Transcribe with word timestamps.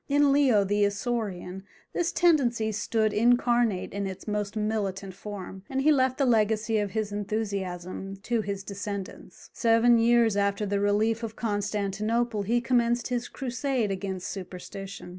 In 0.09 0.31
Leo 0.31 0.63
the 0.63 0.83
Isaurian 0.83 1.61
this 1.93 2.11
tendency 2.11 2.71
stood 2.71 3.13
incarnate 3.13 3.93
in 3.93 4.07
its 4.07 4.27
most 4.27 4.55
militant 4.55 5.13
form, 5.13 5.61
and 5.69 5.79
he 5.79 5.91
left 5.91 6.17
the 6.17 6.25
legacy 6.25 6.79
of 6.79 6.89
his 6.89 7.11
enthusiasm 7.11 8.15
to 8.23 8.41
his 8.41 8.63
descendants. 8.63 9.51
Seven 9.53 9.99
years 9.99 10.35
after 10.35 10.65
the 10.65 10.79
relief 10.79 11.21
of 11.21 11.35
Constantinople 11.35 12.41
he 12.41 12.61
commenced 12.61 13.09
his 13.09 13.27
crusade 13.27 13.91
against 13.91 14.27
superstition. 14.27 15.09